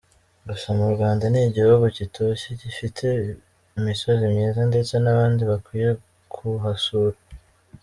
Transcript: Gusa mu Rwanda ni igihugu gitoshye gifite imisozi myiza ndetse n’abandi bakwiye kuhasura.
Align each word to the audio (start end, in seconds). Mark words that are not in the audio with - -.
Gusa 0.47 0.67
mu 0.77 0.87
Rwanda 0.93 1.23
ni 1.31 1.39
igihugu 1.49 1.85
gitoshye 1.97 2.49
gifite 2.61 3.05
imisozi 3.77 4.23
myiza 4.33 4.61
ndetse 4.69 4.93
n’abandi 4.99 5.41
bakwiye 5.51 5.89
kuhasura. 6.33 7.17